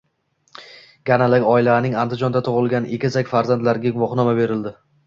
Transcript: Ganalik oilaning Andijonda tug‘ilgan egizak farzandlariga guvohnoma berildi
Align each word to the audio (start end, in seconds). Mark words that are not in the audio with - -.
Ganalik 1.09 1.45
oilaning 1.57 1.99
Andijonda 2.05 2.43
tug‘ilgan 2.49 2.91
egizak 2.99 3.35
farzandlariga 3.37 3.97
guvohnoma 4.01 4.39
berildi 4.43 4.79